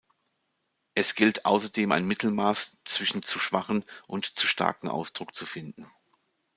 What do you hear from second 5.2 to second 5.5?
zu